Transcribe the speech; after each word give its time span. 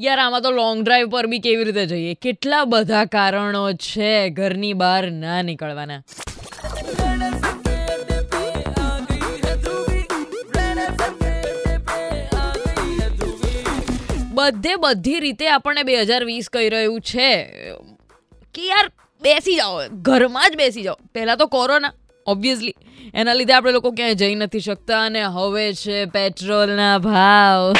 યાર, 0.00 0.18
આમાં 0.18 0.42
તો 0.42 0.50
લોંગ 0.50 0.84
ડ્રાઈવ 0.84 1.08
પર 1.08 1.26
બી 1.26 1.38
કેવી 1.38 1.64
રીતે 1.64 1.86
જઈએ? 1.86 2.14
કેટલા 2.14 2.64
બધા 2.64 3.04
કારણો 3.04 3.72
છે 3.72 4.30
ઘરની 4.30 4.72
બહાર 4.72 5.10
ના 5.10 5.42
નીકળવાના. 5.42 6.02
બધે 14.34 14.76
બધી 14.76 15.20
રીતે 15.20 15.48
આપણને 15.48 15.82
બે 15.82 16.00
હજાર 16.00 16.24
વીસ 16.24 16.48
કહી 16.48 16.68
રહ્યું 16.68 17.00
છે. 17.00 17.52
કે 18.54 18.66
યાર, 18.66 18.90
બેસી 19.22 19.56
જાઓ, 19.56 19.88
ઘરમાં 20.02 20.50
જ 20.50 20.56
બેસી 20.56 20.82
જાઓ. 20.82 20.96
પહેલાં 21.14 21.36
તો 21.36 21.46
કોરોના 21.46 21.92
ઓબ્વિયસલી 22.26 22.74
એના 23.14 23.32
લીધે 23.34 23.52
આપણે 23.52 23.72
લોકો 23.72 23.90
ક્યાંય 23.90 24.14
જઈ 24.14 24.34
નથી 24.34 24.60
શકતા 24.60 25.02
અને 25.02 25.22
હવે 25.22 25.72
છે 25.72 26.04
પેટ્રોલના 26.04 26.98
ભાવ. 26.98 27.74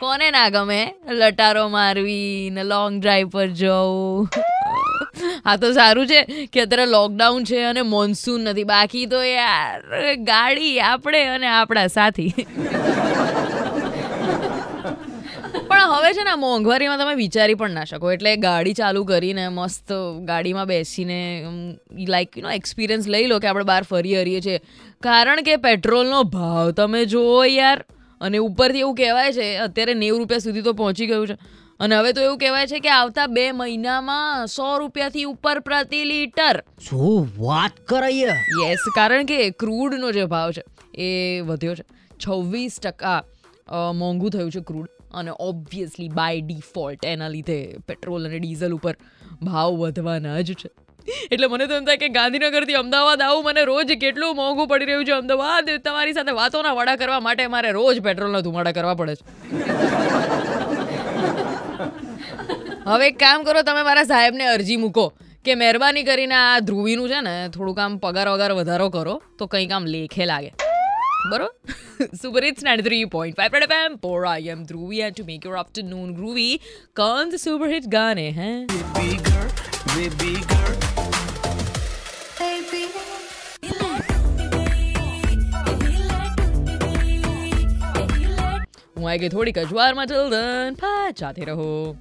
કોને 0.00 0.30
ના 0.30 0.48
ગમે? 0.48 0.80
લટારો 1.10 1.68
મારવી 1.68 2.50
ને 2.50 2.62
લોંગ 2.64 3.00
ડ્રાઈવ 3.02 3.28
પર 3.28 3.46
જવું. 3.46 4.28
હા 5.44 5.56
તો 5.56 5.72
સારું 5.72 6.06
છે 6.06 6.20
કે 6.52 6.60
અત્યારે 6.60 6.86
લોકડાઉન 6.86 7.44
છે 7.44 7.58
અને 7.62 7.82
મોન્સૂન 7.82 8.40
નથી. 8.40 8.64
બાકી 8.64 9.06
તો 9.06 9.20
યાર, 9.22 10.14
ગાડી 10.30 10.80
આપણે 10.80 11.20
અને 11.34 11.46
આપણા 11.46 11.86
સાથી. 11.86 12.32
પણ 15.68 15.82
હવે 15.92 16.12
છે 16.12 16.24
ને 16.24 16.34
મોંઘવારીમાં 16.34 16.98
તમે 16.98 17.14
વિચારી 17.14 17.54
પણ 17.54 17.70
ના 17.70 17.84
શકો. 17.84 18.12
એટલે 18.12 18.36
ગાડી 18.36 18.72
ચાલુ 18.72 19.04
કરીને 19.04 19.44
મસ્ત 19.48 19.92
ગાડીમાં 20.24 20.66
બેસીને 20.66 21.20
લાઈક 22.08 22.38
યુ 22.38 22.48
નો 22.48 22.50
એક્સપિરિયન્સ 22.50 23.08
લઈ 23.08 23.26
લો 23.26 23.38
કે 23.38 23.46
આપણે 23.46 23.64
બહાર 23.64 23.82
ફરી 23.82 24.20
હરીએ 24.20 24.40
છીએ. 24.40 24.58
કારણ 25.02 25.42
કે 25.42 25.56
પેટ્રોલનો 25.56 26.22
ભાવ 26.22 26.70
તમે 26.70 27.04
જુઓ 27.04 27.40
યાર. 27.44 27.84
અને 28.20 28.38
ઉપરથી 28.38 28.84
એવું 28.84 28.94
કહેવાય 28.94 29.32
છે 29.32 29.46
અત્યારે 29.66 29.94
નેવું 29.94 30.20
રૂપિયા 30.20 30.38
સુધી 30.38 30.62
તો 30.62 30.72
પહોંચી 30.72 31.06
ગયું 31.06 31.26
છે. 31.26 31.36
અને 31.80 31.96
હવે 31.96 32.12
તો 32.12 32.20
એવું 32.20 32.38
કહેવાય 32.38 32.66
છે 32.66 32.80
કે 32.80 32.90
આવતા 32.90 33.26
બે 33.26 33.44
મહિનામાં 33.52 34.46
સો 34.46 34.68
રૂપિયાથી 34.78 35.24
ઉપર 35.24 35.60
પ્રતિ 35.60 36.04
લીટર. 36.04 36.62
શું 36.88 37.28
વાત 37.38 37.80
કરાય? 37.86 38.36
યસ 38.62 38.84
કારણ 38.94 39.24
કે 39.32 39.50
ક્રૂડનો 39.50 40.12
જે 40.12 40.26
ભાવ 40.26 40.52
છે 40.52 40.64
એ 40.94 41.40
વધ્યો 41.40 41.74
છે. 41.74 41.84
છવ્વીસ 42.26 42.80
ટકા 42.80 43.20
મોંઘું 43.94 44.30
થયું 44.30 44.50
છે 44.50 44.60
ક્રૂડ. 44.60 44.88
અને 45.14 45.32
ઓબ્વિયસલી 45.40 46.08
બાય 46.08 46.40
ડિફોલ્ટ 46.40 47.04
એના 47.04 47.28
લીધે 47.28 47.58
પેટ્રોલ 47.86 48.26
અને 48.26 48.38
ડીઝલ 48.38 48.74
ઉપર 48.76 48.94
ભાવ 49.42 49.70
વધવાના 49.80 50.40
જ 50.40 50.54
છે. 50.54 50.70
એટલે 51.30 51.46
મને 51.46 51.66
તો 51.66 51.74
એમ 51.74 51.84
થાય 51.84 52.00
કે 52.02 52.08
ગાંધીનગરથી 52.08 52.78
અમદાવાદ 52.82 53.20
આવું 53.22 53.42
મને 53.44 53.62
રોજ 53.64 53.90
કેટલું 54.04 54.36
મોંઘું 54.36 54.68
પડી 54.68 54.88
રહ્યું 54.90 55.04
છે 55.04 55.14
અમદાવાદ, 55.18 55.66
તમારી 55.84 56.16
સાથે 56.18 56.32
વાતોના 56.40 56.74
વડા 56.78 56.96
કરવા 56.96 57.20
માટે 57.20 57.46
મારે 57.46 57.70
રોજ 57.78 57.96
પેટ્રોલના 58.06 58.40
ધુમાડા 58.40 58.76
કરવા 58.78 58.94
પડે 58.94 59.14
છે. 59.16 59.24
હવે 62.86 63.06
એક 63.08 63.18
કામ 63.18 63.44
કરો, 63.44 63.62
તમે 63.62 63.82
મારા 63.88 64.06
સાહેબને 64.12 64.44
અરજી 64.54 64.80
મૂકો 64.84 65.12
કે 65.44 65.54
મહેરબાની 65.54 66.06
કરીને 66.08 66.34
આ 66.38 66.58
ધ્રુવીનું 66.60 67.08
છે 67.12 67.20
ને 67.26 67.36
થોડુંક 67.54 67.78
આમ 67.78 67.92
પગાર 67.98 68.26
વગાર 68.32 68.52
વધારો 68.58 68.88
કરો, 68.96 69.14
તો 69.38 69.46
કંઈક 69.46 69.72
આમ 69.72 69.86
લેખે 69.94 70.24
લાગે. 70.26 70.50
બરોબર? 71.30 71.50
Super 72.20 72.42
it's 72.48 72.64
three 72.84 73.04
point 73.14 73.36
five 73.40 73.72
M 73.78 73.96
for 74.04 74.20
M 74.26 74.60
Dhruvi 74.64 75.02
and 75.06 75.16
to 75.16 75.24
make 75.30 75.44
your 75.44 75.58
afternoon 75.62 76.14
groovy 76.16 76.54
કોણ 76.96 77.36
સુપર 77.36 77.68
ગાને, 77.96 78.26
હે? 78.38 78.50
હું 89.00 89.10
આવી 89.10 89.18
ગઈ 89.18 89.28
થોડીક 89.28 89.58
અજવારમાં 89.58 90.06
વારમાં. 90.06 90.06
ચલ 90.06 90.74
પાછાથી 90.74 91.44
રહો. 91.44 91.96